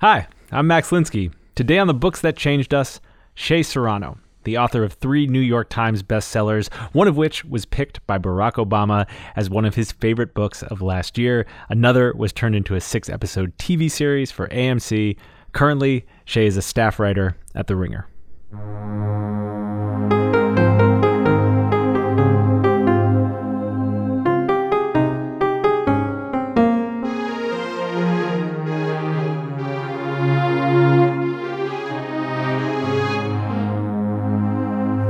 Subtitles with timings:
[0.00, 1.30] Hi, I'm Max Linsky.
[1.54, 3.02] Today on the Books That Changed Us,
[3.34, 8.06] Shea Serrano, the author of three New York Times bestsellers, one of which was picked
[8.06, 11.44] by Barack Obama as one of his favorite books of last year.
[11.68, 15.18] Another was turned into a six episode TV series for AMC.
[15.52, 18.06] Currently, Shea is a staff writer at The Ringer.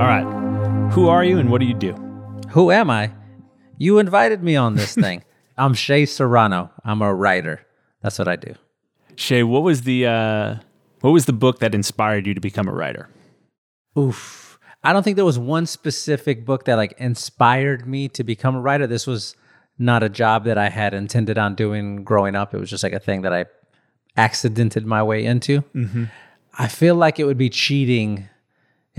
[0.00, 0.24] All right.
[0.92, 1.92] Who are you and what do you do?
[2.52, 3.12] Who am I?
[3.76, 5.22] You invited me on this thing.
[5.58, 6.70] I'm Shea Serrano.
[6.82, 7.66] I'm a writer.
[8.00, 8.54] That's what I do.
[9.16, 10.54] Shea, what was the uh,
[11.02, 13.10] what was the book that inspired you to become a writer?
[13.98, 14.58] Oof.
[14.82, 18.60] I don't think there was one specific book that like inspired me to become a
[18.62, 18.86] writer.
[18.86, 19.36] This was
[19.78, 22.54] not a job that I had intended on doing growing up.
[22.54, 23.44] It was just like a thing that I
[24.16, 25.62] accidented my way into.
[26.58, 28.29] I feel like it would be cheating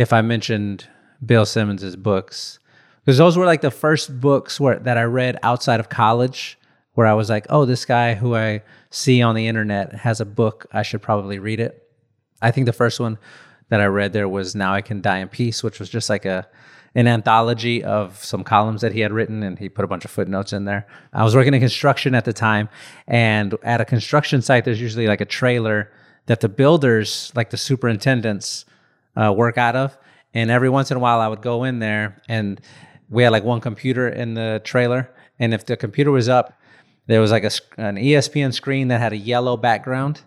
[0.01, 0.87] if I mentioned
[1.23, 2.57] Bill Simmons's books
[3.03, 6.57] because those were like the first books where that I read outside of college
[6.93, 10.25] where I was like, "Oh, this guy who I see on the internet has a
[10.25, 10.65] book.
[10.73, 11.87] I should probably read it."
[12.41, 13.19] I think the first one
[13.69, 16.25] that I read there was "Now I Can Die in Peace," which was just like
[16.25, 16.47] a
[16.93, 20.11] an anthology of some columns that he had written, and he put a bunch of
[20.11, 20.85] footnotes in there.
[21.13, 22.69] I was working in construction at the time,
[23.07, 25.91] and at a construction site, there's usually like a trailer
[26.25, 28.65] that the builders, like the superintendents,
[29.15, 29.97] uh, work out of.
[30.33, 32.61] And every once in a while, I would go in there, and
[33.09, 35.13] we had like one computer in the trailer.
[35.39, 36.53] And if the computer was up,
[37.07, 40.21] there was like a, an ESPN screen that had a yellow background.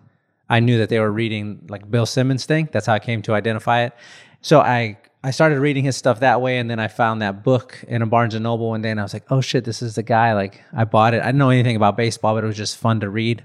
[0.48, 2.68] I knew that they were reading like Bill Simmons thing.
[2.72, 3.94] That's how I came to identify it.
[4.42, 7.82] So I I started reading his stuff that way, and then I found that book
[7.88, 9.94] in a Barnes and Noble one day, and I was like, oh shit, this is
[9.94, 10.34] the guy.
[10.34, 11.22] Like I bought it.
[11.22, 13.42] I didn't know anything about baseball, but it was just fun to read.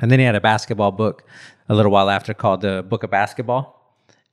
[0.00, 1.24] And then he had a basketball book
[1.68, 3.81] a little while after called the Book of Basketball.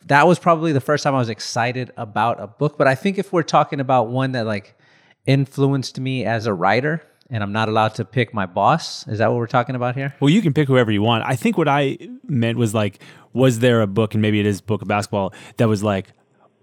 [0.06, 2.78] That was probably the first time I was excited about a book.
[2.78, 4.78] But I think if we're talking about one that like
[5.26, 9.28] influenced me as a writer, and I'm not allowed to pick my boss, is that
[9.28, 10.16] what we're talking about here?
[10.20, 11.24] Well, you can pick whoever you want.
[11.26, 13.02] I think what I meant was like,
[13.34, 16.08] was there a book, and maybe it is book of basketball, that was like,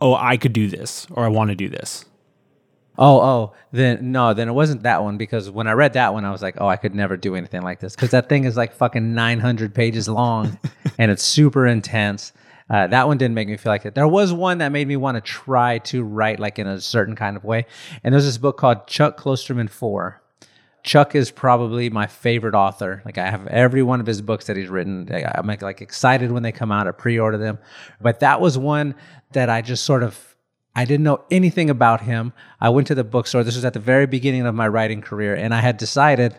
[0.00, 2.04] oh, I could do this, or I want to do this.
[2.98, 6.24] Oh, oh, then no, then it wasn't that one because when I read that one,
[6.24, 8.56] I was like, oh, I could never do anything like this because that thing is
[8.56, 10.58] like fucking 900 pages long
[10.98, 12.32] and it's super intense.
[12.68, 13.94] Uh, that one didn't make me feel like it.
[13.94, 17.14] There was one that made me want to try to write like in a certain
[17.14, 17.66] kind of way.
[18.02, 20.20] And there's this book called Chuck Klosterman 4.
[20.82, 23.02] Chuck is probably my favorite author.
[23.04, 25.08] Like I have every one of his books that he's written.
[25.12, 26.86] I'm like, like excited when they come out.
[26.88, 27.58] I pre-order them.
[28.00, 28.94] But that was one
[29.32, 30.36] that I just sort of
[30.76, 32.34] I didn't know anything about him.
[32.60, 33.42] I went to the bookstore.
[33.42, 36.38] This was at the very beginning of my writing career, and I had decided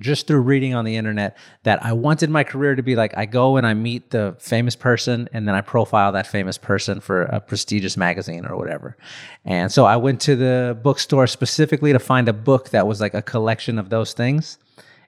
[0.00, 3.26] just through reading on the internet that I wanted my career to be like I
[3.26, 7.22] go and I meet the famous person and then I profile that famous person for
[7.22, 8.96] a prestigious magazine or whatever.
[9.44, 13.14] And so I went to the bookstore specifically to find a book that was like
[13.14, 14.58] a collection of those things.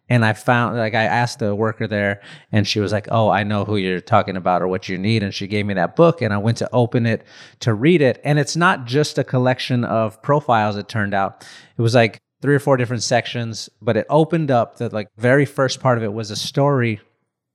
[0.08, 2.20] And I found, like, I asked the worker there,
[2.53, 5.24] and she was like, Oh, I know who you're talking about or what you need.
[5.24, 7.24] And she gave me that book, and I went to open it
[7.60, 8.20] to read it.
[8.22, 11.44] And it's not just a collection of profiles, it turned out.
[11.76, 15.44] It was like three or four different sections, but it opened up the like very
[15.44, 17.00] first part of it was a story,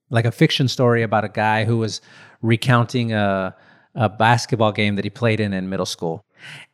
[0.09, 2.01] like a fiction story about a guy who was
[2.41, 3.55] recounting a,
[3.95, 6.25] a basketball game that he played in in middle school.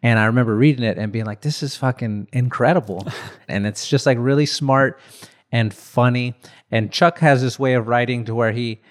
[0.01, 3.07] And I remember reading it and being like, this is fucking incredible.
[3.47, 4.99] and it's just like really smart
[5.51, 6.35] and funny.
[6.71, 8.81] And Chuck has this way of writing to where he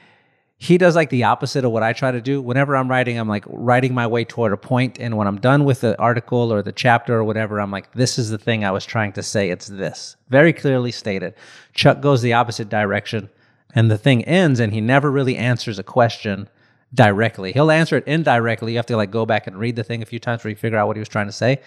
[0.58, 2.40] he does like the opposite of what I try to do.
[2.40, 5.64] Whenever I'm writing, I'm like writing my way toward a point, and when I'm done
[5.64, 8.70] with the article or the chapter or whatever, I'm like, this is the thing I
[8.70, 9.50] was trying to say.
[9.50, 11.34] It's this very clearly stated.
[11.74, 13.28] Chuck goes the opposite direction,
[13.74, 16.48] and the thing ends, and he never really answers a question
[16.94, 17.52] directly.
[17.52, 18.72] He'll answer it indirectly.
[18.72, 20.56] You have to like go back and read the thing a few times where you
[20.56, 21.60] figure out what he was trying to say.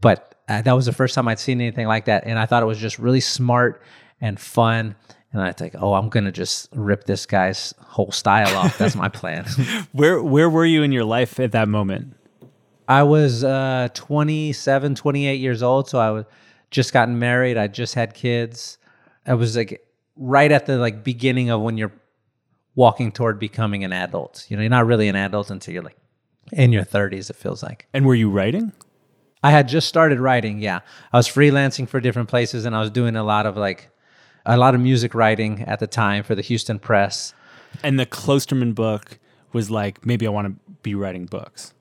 [0.00, 2.62] But uh, that was the first time I'd seen anything like that, and I thought
[2.62, 3.82] it was just really smart
[4.20, 4.94] and fun.
[5.32, 8.78] And I think, oh, I'm gonna just rip this guy's whole style off.
[8.78, 9.44] That's my plan.
[9.92, 12.14] Where where were you in your life at that moment?
[12.88, 16.24] I was uh, 27, 28 years old, so I was
[16.70, 17.58] just gotten married.
[17.58, 18.78] I just had kids.
[19.26, 19.86] I was like
[20.16, 21.92] right at the like beginning of when you're
[22.74, 24.46] walking toward becoming an adult.
[24.48, 25.98] You know, you're not really an adult until you're like
[26.52, 27.28] in your 30s.
[27.28, 27.86] It feels like.
[27.92, 28.72] And were you writing?
[29.42, 30.60] I had just started writing.
[30.60, 30.80] Yeah,
[31.12, 33.90] I was freelancing for different places, and I was doing a lot of like
[34.48, 37.34] a lot of music writing at the time for the Houston Press.
[37.84, 39.18] And the Klosterman book
[39.52, 41.74] was like, maybe I want to be writing books.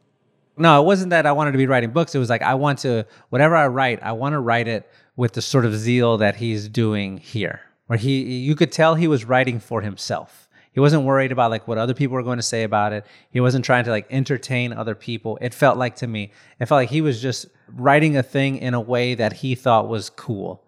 [0.58, 2.14] No, it wasn't that I wanted to be writing books.
[2.14, 5.34] It was like I want to whatever I write, I want to write it with
[5.34, 7.62] the sort of zeal that he's doing here.
[7.86, 10.50] Where he you could tell he was writing for himself.
[10.74, 13.06] He wasn't worried about like what other people were going to say about it.
[13.30, 15.38] He wasn't trying to like entertain other people.
[15.42, 18.74] It felt like to me, it felt like he was just writing a thing in
[18.74, 20.67] a way that he thought was cool.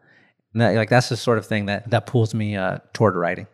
[0.55, 3.47] That, like that's the sort of thing that that pulls me uh, toward writing.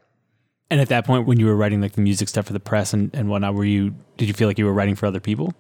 [0.71, 2.93] And at that point, when you were writing like the music stuff for the press
[2.93, 5.53] and, and whatnot, were you did you feel like you were writing for other people?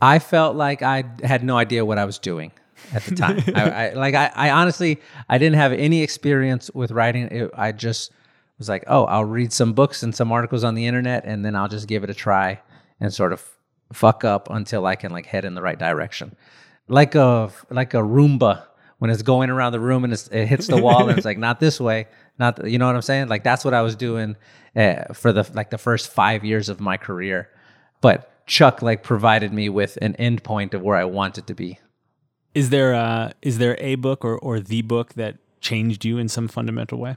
[0.00, 2.52] I felt like I had no idea what I was doing
[2.92, 3.42] at the time.
[3.54, 7.28] I, I, like I, I honestly I didn't have any experience with writing.
[7.28, 8.12] It, I just
[8.58, 11.56] was like, oh, I'll read some books and some articles on the internet, and then
[11.56, 12.60] I'll just give it a try
[13.00, 13.42] and sort of
[13.92, 16.36] fuck up until I can like head in the right direction,
[16.88, 18.64] like a like a Roomba
[18.98, 21.60] when it's going around the room and it hits the wall and it's like not
[21.60, 22.06] this way,
[22.38, 23.28] not the, you know what I'm saying?
[23.28, 24.36] Like that's what I was doing
[24.76, 27.50] uh, for the like the first five years of my career,
[28.00, 31.78] but Chuck like provided me with an end point of where I wanted to be.
[32.54, 36.28] Is there a, is there a book or, or the book that changed you in
[36.28, 37.16] some fundamental way?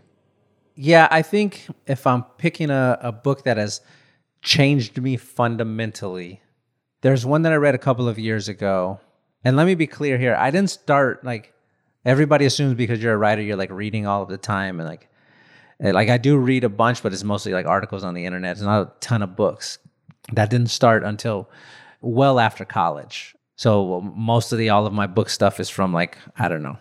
[0.75, 3.81] Yeah, I think if I'm picking a, a book that has
[4.41, 6.41] changed me fundamentally,
[7.01, 8.99] there's one that I read a couple of years ago.
[9.43, 10.35] And let me be clear here.
[10.35, 11.53] I didn't start like
[12.07, 15.09] everybody assumes because you're a writer, you're like reading all of the time and like
[15.81, 18.53] eh, like I do read a bunch, but it's mostly like articles on the internet.
[18.53, 19.77] It's not a ton of books.
[20.31, 21.49] That didn't start until
[22.01, 23.35] well after college.
[23.57, 26.77] So most of the all of my book stuff is from like I don't know.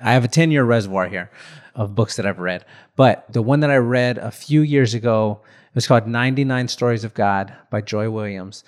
[0.00, 1.30] I have a 10 year reservoir here
[1.74, 2.64] of books that I've read.
[2.96, 7.04] But the one that I read a few years ago it was called 99 Stories
[7.04, 8.64] of God by Joy Williams.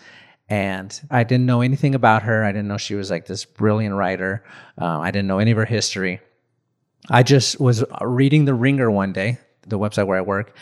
[0.49, 2.45] And I didn't know anything about her.
[2.45, 4.45] I didn't know she was like this brilliant writer.
[4.81, 6.21] Uh, I didn't know any of her history.
[7.11, 10.55] I just was reading The Ringer one day, the website where I work,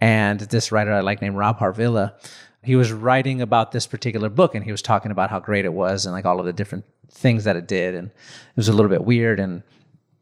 [0.00, 2.14] and this writer I like named Rob Harvilla
[2.64, 5.72] he was writing about this particular book and he was talking about how great it
[5.72, 8.72] was and like all of the different things that it did and it was a
[8.72, 9.62] little bit weird and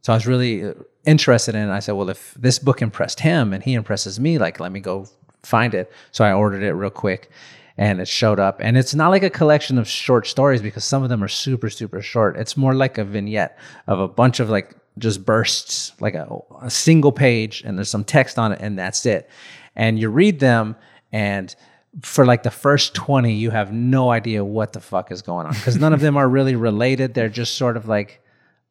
[0.03, 0.75] so i was really uh,
[1.07, 4.39] interested in it i said well if this book impressed him and he impresses me
[4.39, 5.07] like let me go
[5.43, 7.31] find it so i ordered it real quick
[7.77, 8.59] and it showed up.
[8.61, 11.71] And it's not like a collection of short stories because some of them are super
[11.71, 12.37] super short.
[12.37, 16.29] It's more like a vignette of a bunch of like just bursts like a,
[16.61, 19.29] a single page and there's some text on it and that's it.
[19.75, 20.77] And you read them
[21.13, 21.55] and
[22.01, 25.53] for like the first 20 you have no idea what the fuck is going on
[25.53, 27.15] because none of them are really related.
[27.15, 28.23] They're just sort of like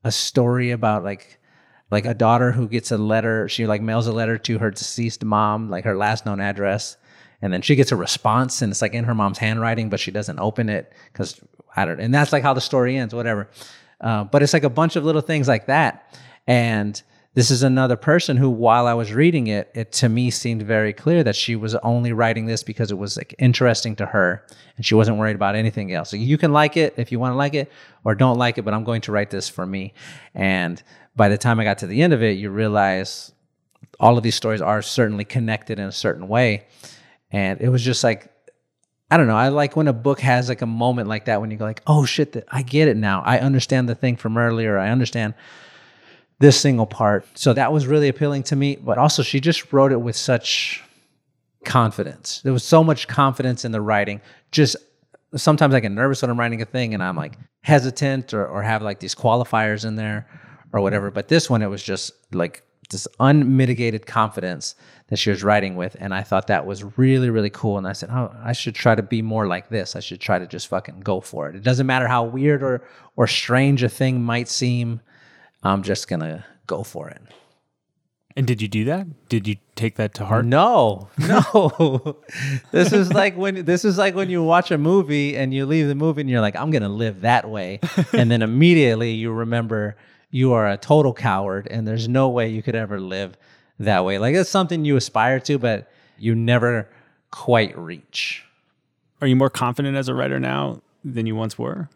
[0.03, 1.39] a story about like
[1.89, 3.49] like a daughter who gets a letter.
[3.49, 6.97] She like mails a letter to her deceased mom like her last known address
[7.41, 10.11] and then she gets a response and it's like in her mom's handwriting but she
[10.11, 11.39] doesn't open it because
[11.75, 13.49] i don't and that's like how the story ends whatever.
[14.01, 16.17] Uh, but it's like a bunch of little things like that.
[16.47, 17.01] And
[17.35, 20.91] this is another person who while i was reading it it to me seemed very
[20.91, 24.45] clear that she was only writing this because it was like interesting to her
[24.75, 26.09] and she wasn't worried about anything else.
[26.09, 27.71] So you can like it if you want to like it
[28.03, 29.93] or don't like it but i'm going to write this for me.
[30.35, 30.81] And
[31.15, 33.31] by the time i got to the end of it you realize
[33.99, 36.65] all of these stories are certainly connected in a certain way
[37.31, 38.29] and it was just like
[39.09, 39.35] I don't know.
[39.35, 41.81] I like when a book has like a moment like that when you go like,
[41.85, 43.21] "Oh shit, I get it now.
[43.25, 44.77] I understand the thing from earlier.
[44.77, 45.33] I understand
[46.39, 47.25] this single part.
[47.35, 48.77] So that was really appealing to me.
[48.77, 50.81] But also, she just wrote it with such
[51.63, 52.41] confidence.
[52.41, 54.21] There was so much confidence in the writing.
[54.51, 54.75] Just
[55.35, 58.63] sometimes I get nervous when I'm writing a thing and I'm like hesitant or, or
[58.63, 60.27] have like these qualifiers in there
[60.73, 61.11] or whatever.
[61.11, 64.75] But this one, it was just like this unmitigated confidence
[65.07, 65.95] that she was writing with.
[65.99, 67.77] And I thought that was really, really cool.
[67.77, 69.95] And I said, oh, I should try to be more like this.
[69.95, 71.55] I should try to just fucking go for it.
[71.55, 72.83] It doesn't matter how weird or,
[73.15, 75.01] or strange a thing might seem.
[75.63, 77.21] I'm just gonna go for it.
[78.35, 79.27] And did you do that?
[79.27, 80.45] Did you take that to heart?
[80.45, 82.17] No, no.
[82.71, 85.87] this is like when this is like when you watch a movie and you leave
[85.87, 87.79] the movie and you're like, I'm gonna live that way,
[88.13, 89.97] and then immediately you remember
[90.31, 93.37] you are a total coward and there's no way you could ever live
[93.79, 94.17] that way.
[94.17, 96.89] Like it's something you aspire to, but you never
[97.29, 98.43] quite reach.
[99.19, 101.89] Are you more confident as a writer now than you once were?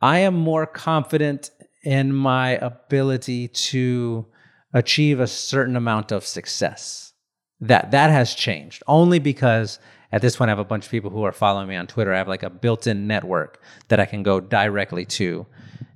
[0.00, 1.50] I am more confident
[1.82, 4.26] in my ability to
[4.72, 7.12] achieve a certain amount of success.
[7.60, 9.78] That that has changed only because
[10.12, 12.12] at this point I have a bunch of people who are following me on Twitter.
[12.12, 15.46] I have like a built-in network that I can go directly to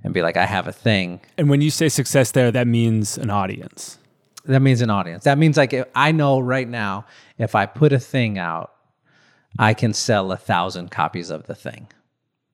[0.03, 1.21] and be like, I have a thing.
[1.37, 3.99] And when you say success there, that means an audience.
[4.45, 5.25] That means an audience.
[5.25, 7.07] That means like I know right now
[7.39, 8.73] if I put a thing out,
[9.59, 11.89] I can sell a thousand copies of the thing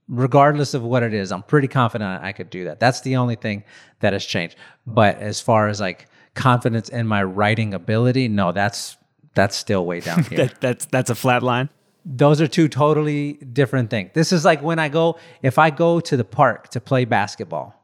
[0.08, 2.80] regardless of what it is, I'm pretty confident I could do that.
[2.80, 3.64] That's the only thing
[4.00, 4.56] that has changed.
[4.86, 8.96] But as far as like confidence in my writing ability, no, that's
[9.34, 10.46] that's still way down here.
[10.46, 11.68] that, that's that's a flat line.
[12.08, 14.12] Those are two totally different things.
[14.14, 17.74] This is like when I go if I go to the park to play basketball.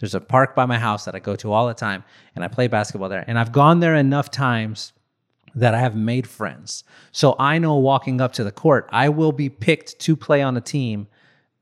[0.00, 2.02] There's a park by my house that I go to all the time
[2.34, 3.24] and I play basketball there.
[3.24, 4.92] And I've gone there enough times
[5.54, 6.82] that I have made friends.
[7.12, 10.56] So I know walking up to the court, I will be picked to play on
[10.56, 11.06] a team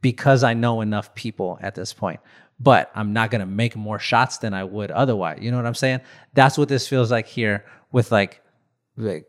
[0.01, 2.21] because I know enough people at this point.
[2.59, 5.41] But I'm not going to make more shots than I would otherwise.
[5.43, 6.01] You know what I'm saying?
[6.33, 8.41] That's what this feels like here with like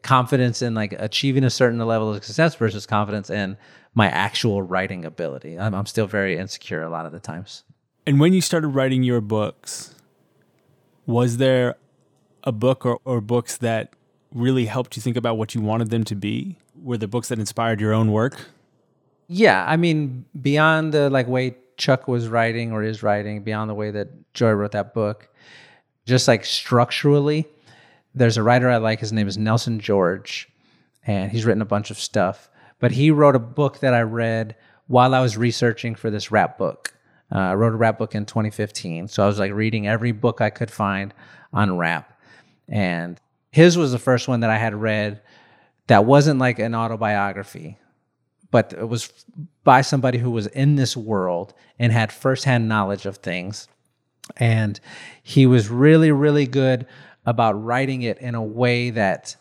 [0.02, 3.58] confidence in like achieving a certain level of success versus confidence in
[3.94, 5.60] my actual writing ability.
[5.60, 7.64] I'm, I'm still very insecure a lot of the times.
[8.06, 9.96] And when you started writing your books,
[11.06, 11.76] was there
[12.44, 13.94] a book or, or books that
[14.34, 16.58] really helped you think about what you wanted them to be?
[16.82, 18.48] Were the books that inspired your own work?
[19.28, 23.74] Yeah, I mean, beyond the like way Chuck was writing or is writing, beyond the
[23.74, 25.30] way that Joy wrote that book,
[26.06, 27.48] just like structurally,
[28.14, 29.00] there's a writer I like.
[29.00, 30.50] His name is Nelson George,
[31.06, 32.50] and he's written a bunch of stuff.
[32.80, 34.56] But he wrote a book that I read
[34.88, 36.94] while I was researching for this rap book.
[37.34, 40.42] Uh, I wrote a rap book in 2015, so I was like reading every book
[40.42, 41.14] I could find
[41.54, 42.20] on rap,
[42.68, 43.20] and
[43.52, 45.22] his was the first one that I had read
[45.88, 47.78] that wasn't like an autobiography,
[48.50, 49.12] but it was
[49.64, 53.68] by somebody who was in this world and had firsthand knowledge of things.
[54.38, 54.80] And
[55.24, 56.86] he was really, really good
[57.26, 59.36] about writing it in a way that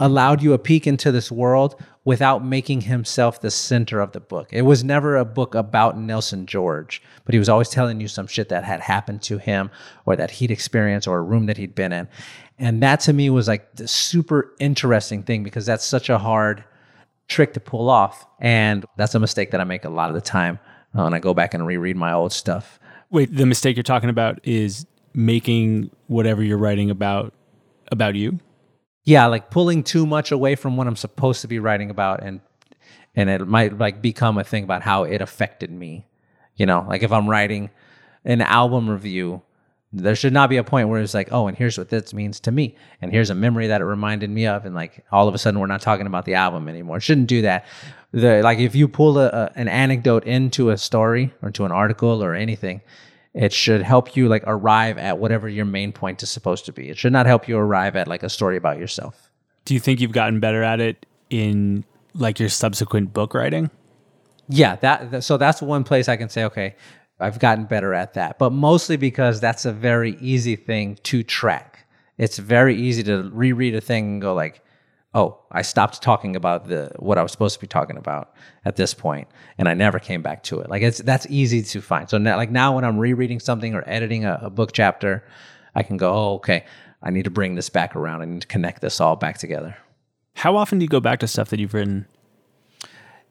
[0.00, 4.48] allowed you a peek into this world without making himself the center of the book.
[4.50, 8.26] It was never a book about Nelson George, but he was always telling you some
[8.26, 9.70] shit that had happened to him
[10.06, 12.08] or that he'd experienced or a room that he'd been in.
[12.58, 16.64] And that to me was like the super interesting thing because that's such a hard
[17.28, 18.26] trick to pull off.
[18.40, 20.58] And that's a mistake that I make a lot of the time
[20.96, 22.80] uh, when I go back and reread my old stuff.
[23.10, 27.32] Wait, the mistake you're talking about is making whatever you're writing about
[27.90, 28.38] about you?
[29.04, 32.40] Yeah, like pulling too much away from what I'm supposed to be writing about and
[33.16, 36.06] and it might like become a thing about how it affected me.
[36.56, 37.70] You know, like if I'm writing
[38.24, 39.42] an album review,
[39.92, 42.38] there should not be a point where it's like, oh, and here's what this means
[42.40, 45.34] to me, and here's a memory that it reminded me of, and like all of
[45.34, 46.98] a sudden we're not talking about the album anymore.
[46.98, 47.66] It shouldn't do that.
[48.12, 51.72] The like if you pull a, a, an anecdote into a story or to an
[51.72, 52.82] article or anything,
[53.34, 56.88] it should help you like arrive at whatever your main point is supposed to be.
[56.88, 59.30] It should not help you arrive at like a story about yourself.
[59.64, 61.84] Do you think you've gotten better at it in
[62.14, 63.70] like your subsequent book writing?
[64.48, 66.74] Yeah, that so that's one place I can say okay,
[67.20, 68.38] I've gotten better at that.
[68.38, 71.86] But mostly because that's a very easy thing to track.
[72.18, 74.62] It's very easy to reread a thing and go like,
[75.14, 78.32] oh, I stopped talking about the what I was supposed to be talking about
[78.64, 80.70] at this point, and I never came back to it.
[80.70, 82.08] Like it's that's easy to find.
[82.08, 85.24] So now, like now, when I'm rereading something or editing a, a book chapter,
[85.74, 86.64] I can go, oh, okay,
[87.02, 88.22] I need to bring this back around.
[88.22, 89.76] I need to connect this all back together.
[90.34, 92.06] How often do you go back to stuff that you've written?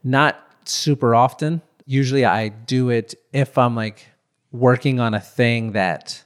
[0.03, 1.62] Not super often.
[1.86, 4.07] Usually, I do it if I'm like
[4.51, 6.24] working on a thing that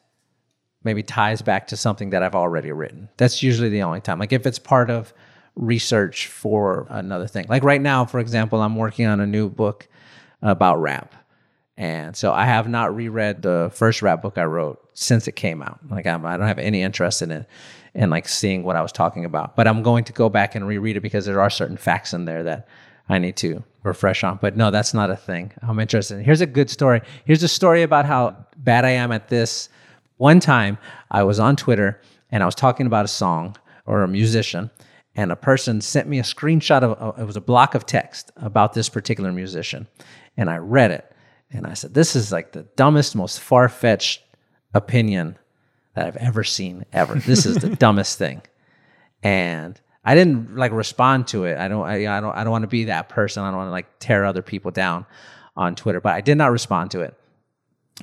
[0.83, 3.09] maybe ties back to something that I've already written.
[3.17, 4.19] That's usually the only time.
[4.19, 5.13] Like if it's part of
[5.55, 7.45] research for another thing.
[7.47, 9.87] Like right now, for example, I'm working on a new book
[10.41, 11.15] about rap.
[11.77, 15.61] And so I have not reread the first rap book I wrote since it came
[15.61, 15.79] out.
[15.89, 17.47] Like I'm, I don't have any interest in it
[17.95, 19.55] and like seeing what I was talking about.
[19.55, 22.25] But I'm going to go back and reread it because there are certain facts in
[22.25, 22.67] there that
[23.09, 24.39] I need to refresh on.
[24.41, 25.51] But no, that's not a thing.
[25.61, 26.19] I'm interested.
[26.19, 26.23] In.
[26.23, 27.01] Here's a good story.
[27.25, 29.69] Here's a story about how bad I am at this.
[30.17, 30.77] One time
[31.11, 31.99] I was on Twitter
[32.31, 33.55] and I was talking about a song
[33.85, 34.69] or a musician
[35.15, 38.73] and a person sent me a screenshot of it was a block of text about
[38.73, 39.87] this particular musician.
[40.37, 41.11] And i read it.
[41.51, 44.21] And i said this is like the dumbest most far-fetched
[44.73, 45.37] opinion
[45.95, 47.15] that i've ever seen ever.
[47.15, 48.41] This is the dumbest thing.
[49.21, 51.57] And i didn't like respond to it.
[51.57, 53.43] I don't i, I don't i don't want to be that person.
[53.43, 55.05] I don't want to like tear other people down
[55.55, 56.01] on twitter.
[56.01, 57.15] But i did not respond to it.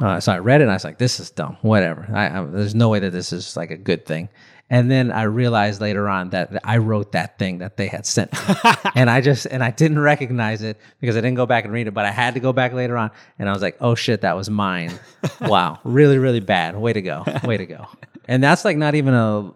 [0.01, 2.09] Uh, so I read it and I was like, this is dumb, whatever.
[2.15, 4.29] I, I, there's no way that this is like a good thing.
[4.73, 8.33] And then I realized later on that I wrote that thing that they had sent
[8.33, 8.55] me.
[8.95, 11.89] and I just, and I didn't recognize it because I didn't go back and read
[11.89, 13.11] it, but I had to go back later on.
[13.41, 14.93] And I was like, oh shit, that was mine.
[15.41, 15.81] wow.
[15.83, 16.77] Really, really bad.
[16.77, 17.25] Way to go.
[17.43, 17.89] Way to go.
[18.27, 19.53] And that's like not even a,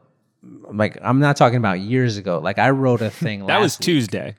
[0.72, 2.40] like, I'm not talking about years ago.
[2.40, 3.84] Like I wrote a thing That was week.
[3.84, 4.34] Tuesday.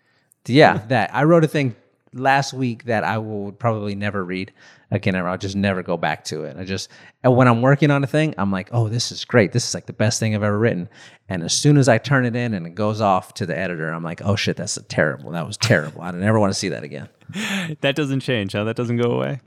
[0.46, 1.15] Yeah, that.
[1.15, 1.75] I wrote a thing
[2.15, 4.53] last week that I will probably never read
[4.89, 5.15] again.
[5.15, 6.57] I'll just never go back to it.
[6.57, 6.89] I just
[7.24, 9.51] when I'm working on a thing, I'm like, oh, this is great.
[9.51, 10.89] This is like the best thing I've ever written.
[11.29, 13.91] And as soon as I turn it in and it goes off to the editor,
[13.91, 15.31] I'm like, oh shit, that's a terrible.
[15.31, 16.01] That was terrible.
[16.01, 17.10] I never want to see that again.
[17.81, 18.53] that doesn't change.
[18.53, 18.63] Huh?
[18.63, 19.41] That doesn't go away.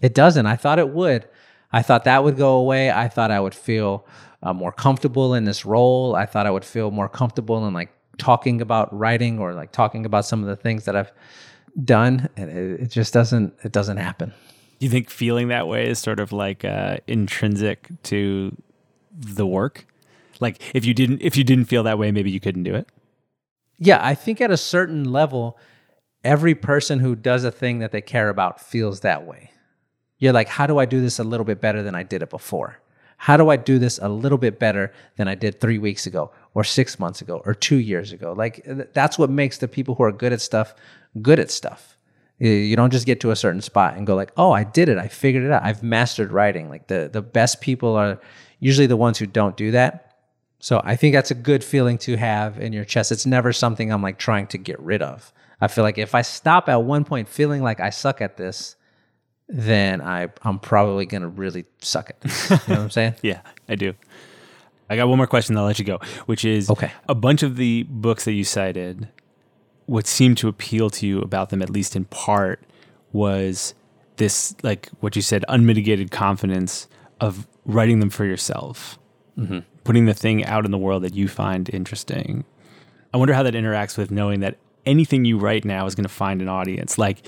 [0.00, 0.46] It doesn't.
[0.46, 1.28] I thought it would.
[1.72, 2.90] I thought that would go away.
[2.90, 4.06] I thought I would feel
[4.42, 6.14] uh, more comfortable in this role.
[6.14, 10.06] I thought I would feel more comfortable in like talking about writing or like talking
[10.06, 11.12] about some of the things that I've
[11.82, 14.32] done and it, it just doesn't it doesn't happen
[14.78, 18.56] do you think feeling that way is sort of like uh, intrinsic to
[19.12, 19.86] the work
[20.40, 22.88] Like if you didn't if you didn't feel that way, maybe you couldn't do it.
[23.78, 25.58] Yeah, I think at a certain level,
[26.22, 29.50] every person who does a thing that they care about feels that way.
[30.18, 32.30] You're like, how do I do this a little bit better than I did it
[32.30, 32.78] before?
[33.24, 36.30] How do I do this a little bit better than I did three weeks ago,
[36.52, 38.34] or six months ago, or two years ago?
[38.36, 38.62] Like,
[38.92, 40.74] that's what makes the people who are good at stuff
[41.22, 41.96] good at stuff.
[42.38, 44.98] You don't just get to a certain spot and go like, "Oh, I did it.
[44.98, 45.62] I figured it out.
[45.64, 48.20] I've mastered writing." Like the the best people are
[48.58, 50.16] usually the ones who don't do that.
[50.58, 53.12] So I think that's a good feeling to have in your chest.
[53.12, 55.32] It's never something I'm like trying to get rid of.
[55.60, 58.76] I feel like if I stop at one point feeling like I suck at this,
[59.48, 62.16] then I I'm probably gonna really suck it.
[62.24, 63.14] You know what I'm saying?
[63.22, 63.94] yeah, I do.
[64.88, 65.56] I got one more question.
[65.56, 66.92] I'll let you go, which is okay.
[67.08, 69.08] A bunch of the books that you cited,
[69.86, 72.62] what seemed to appeal to you about them, at least in part,
[73.12, 73.74] was
[74.16, 76.88] this like what you said, unmitigated confidence
[77.20, 78.98] of writing them for yourself,
[79.38, 79.60] mm-hmm.
[79.84, 82.44] putting the thing out in the world that you find interesting.
[83.12, 86.12] I wonder how that interacts with knowing that anything you write now is going to
[86.12, 86.98] find an audience.
[86.98, 87.26] Like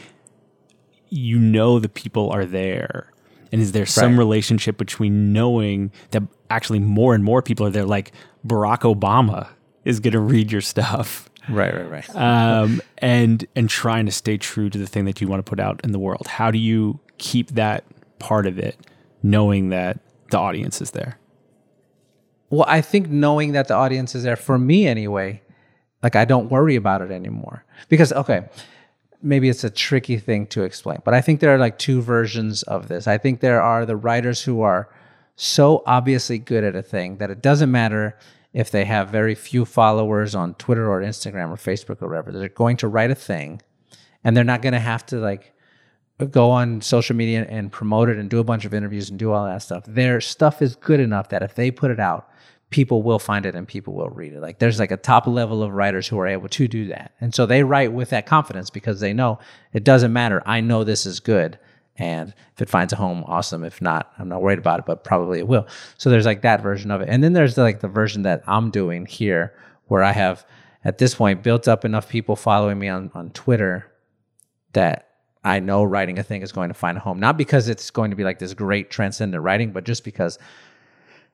[1.09, 3.13] you know the people are there.
[3.53, 4.19] And is there some right.
[4.19, 8.13] relationship between knowing that actually more and more people are there, like
[8.47, 9.49] Barack Obama
[9.85, 14.37] is going to read your stuff, right, right, right, um, and and trying to stay
[14.37, 16.27] true to the thing that you want to put out in the world?
[16.27, 17.85] How do you keep that
[18.19, 18.77] part of it,
[19.23, 21.19] knowing that the audience is there?
[22.51, 25.41] Well, I think knowing that the audience is there for me anyway,
[26.03, 28.49] like I don't worry about it anymore because okay,
[29.27, 32.63] maybe it's a tricky thing to explain, but I think there are like two versions
[32.63, 33.07] of this.
[33.07, 34.89] I think there are the writers who are
[35.35, 38.17] so obviously good at a thing that it doesn't matter
[38.53, 42.33] if they have very few followers on Twitter or Instagram or Facebook or whatever.
[42.33, 43.61] They're going to write a thing
[44.25, 45.53] and they're not going to have to like
[46.31, 49.33] go on social media and promote it and do a bunch of interviews and do
[49.33, 49.85] all that stuff.
[49.87, 52.31] Their stuff is good enough that if they put it out,
[52.71, 54.41] people will find it and people will read it.
[54.41, 57.13] Like there's like a top level of writers who are able to do that.
[57.21, 59.39] And so they write with that confidence because they know
[59.73, 60.43] it doesn't matter.
[60.45, 61.59] I know this is good.
[61.99, 63.65] And if it finds a home, awesome.
[63.65, 65.67] If not, I'm not worried about it, but probably it will.
[65.97, 67.09] So there's like that version of it.
[67.09, 69.55] And then there's the, like the version that I'm doing here
[69.87, 70.45] where I have
[70.85, 73.91] at this point built up enough people following me on, on Twitter
[74.73, 75.09] that
[75.43, 77.21] I know writing a thing is going to find a home.
[77.21, 80.39] Not because it's going to be like this great transcendent writing, but just because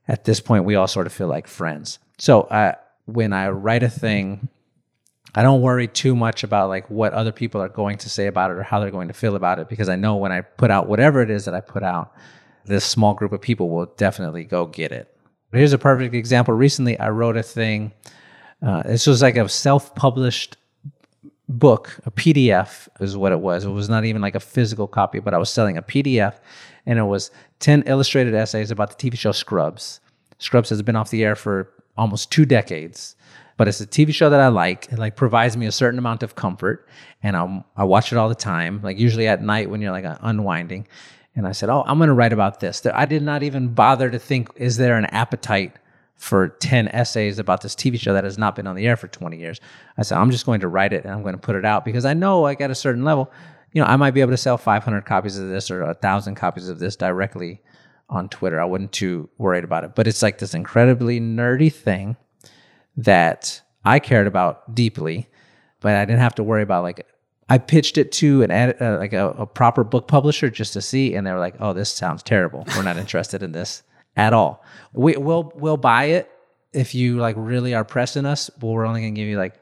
[0.09, 1.99] at this point we all sort of feel like friends.
[2.19, 2.75] So uh,
[3.07, 4.49] when I write a thing,
[5.35, 8.51] I don't worry too much about like what other people are going to say about
[8.51, 10.71] it or how they're going to feel about it because I know when I put
[10.71, 12.13] out whatever it is that I put out,
[12.65, 15.15] this small group of people will definitely go get it.
[15.53, 16.55] Here's a perfect example.
[16.55, 17.93] Recently, I wrote a thing.
[18.63, 20.57] Uh, this was like a self-published
[21.59, 23.65] book, a PDF is what it was.
[23.65, 26.39] It was not even like a physical copy, but I was selling a PDF
[26.87, 30.01] and it was 10 illustrated essays about the TV show Scrubs.
[30.39, 33.15] Scrubs has been off the air for almost two decades,
[33.57, 34.93] but it's a TV show that I like.
[34.93, 36.89] It like provides me a certain amount of comfort,
[37.23, 38.81] and I'm, I watch it all the time.
[38.83, 40.89] Like usually at night when you're like uh, unwinding,
[41.37, 44.11] and I said, "Oh, I'm going to write about this." I did not even bother
[44.11, 45.77] to think, is there an appetite
[46.23, 49.09] for 10 essays about this TV show that has not been on the air for
[49.09, 49.61] 20 years?
[49.99, 51.85] I said, I'm just going to write it and I'm going to put it out
[51.85, 53.33] because I know like at a certain level,
[53.73, 56.37] you know, I might be able to sell 500 copies of this or a thousand
[56.37, 57.61] copies of this directly
[58.09, 58.61] on Twitter.
[58.61, 62.17] I wasn't too worried about it, but it's like this incredibly nerdy thing
[62.97, 65.29] that I cared about deeply,
[65.81, 67.05] but I didn't have to worry about like
[67.49, 71.15] I pitched it to an uh, like a, a, proper book publisher just to see,
[71.15, 72.65] and they were like, "Oh, this sounds terrible.
[72.77, 73.83] We're not interested in this
[74.17, 74.65] at all.
[74.93, 76.31] We, will we'll buy it
[76.73, 79.55] if you like really are pressing us, but we're only gonna give you like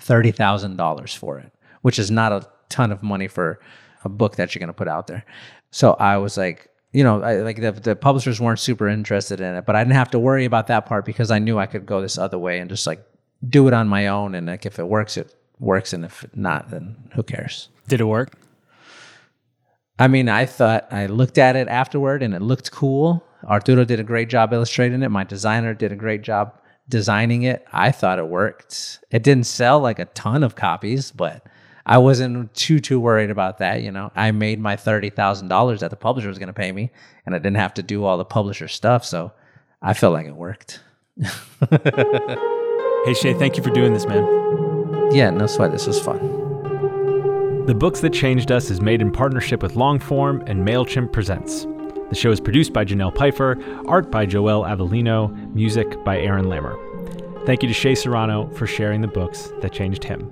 [0.00, 3.60] thirty thousand dollars for it, which is not a ton of money for
[4.04, 5.24] a book that you're going to put out there.
[5.70, 9.54] So I was like, you know, I, like the, the publishers weren't super interested in
[9.54, 11.86] it, but I didn't have to worry about that part because I knew I could
[11.86, 13.04] go this other way and just like
[13.48, 14.34] do it on my own.
[14.34, 17.68] And like if it works, it works, and if not, then who cares?
[17.88, 18.38] Did it work?
[19.98, 23.24] I mean, I thought I looked at it afterward and it looked cool.
[23.44, 25.08] Arturo did a great job illustrating it.
[25.08, 27.66] My designer did a great job designing it.
[27.72, 29.00] I thought it worked.
[29.10, 31.46] It didn't sell like a ton of copies, but
[31.84, 33.82] I wasn't too too worried about that.
[33.82, 36.70] You know, I made my thirty thousand dollars that the publisher was going to pay
[36.72, 36.90] me,
[37.26, 39.04] and I didn't have to do all the publisher stuff.
[39.04, 39.32] So
[39.80, 40.80] I felt like it worked.
[41.20, 44.24] hey Shea, thank you for doing this, man.
[45.12, 45.72] Yeah, no sweat.
[45.72, 46.42] This was fun.
[47.66, 51.66] The Books That Changed Us is made in partnership with Longform and MailChimp Presents.
[52.12, 53.56] The show is produced by Janelle Pfeiffer,
[53.88, 56.76] art by Joel Avellino, music by Aaron Lammer.
[57.46, 60.30] Thank you to Shea Serrano for sharing the books that changed him.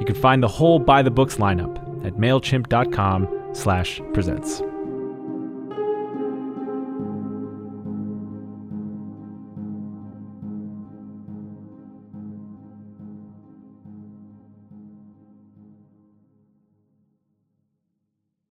[0.00, 4.62] You can find the whole Buy the Books lineup at MailChimp.com slash presents.